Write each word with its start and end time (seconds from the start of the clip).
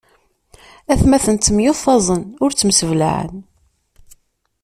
Atmaten 0.93 1.35
ttemyeffaẓen, 1.37 2.23
ur 2.43 2.51
ttemseblaɛen. 2.51 3.37